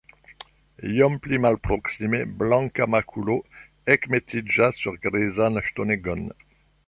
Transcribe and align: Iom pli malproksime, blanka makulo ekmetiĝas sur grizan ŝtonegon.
Iom 0.91 1.17
pli 1.25 1.39
malproksime, 1.45 2.21
blanka 2.39 2.87
makulo 2.95 3.35
ekmetiĝas 3.97 4.83
sur 4.85 4.99
grizan 5.07 5.63
ŝtonegon. 5.69 6.27